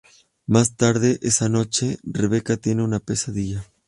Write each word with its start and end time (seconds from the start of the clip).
Más 0.47 0.77
tarde 0.77 1.19
esa 1.21 1.47
noche, 1.47 1.99
Rebecca 2.01 2.57
tiene 2.57 2.81
una 2.81 2.99
pesadilla. 3.01 3.67